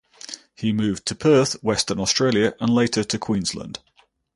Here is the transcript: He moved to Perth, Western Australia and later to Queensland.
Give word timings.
He 0.55 0.73
moved 0.73 1.05
to 1.05 1.13
Perth, 1.15 1.63
Western 1.63 1.99
Australia 1.99 2.55
and 2.59 2.73
later 2.73 3.03
to 3.03 3.19
Queensland. 3.19 3.77